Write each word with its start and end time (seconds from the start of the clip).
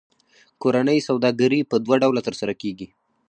کورنۍ 0.61 0.99
سوداګري 1.07 1.59
په 1.71 1.75
دوه 1.85 1.95
ډوله 2.03 2.21
ترسره 2.27 2.53
کېږي 2.61 2.87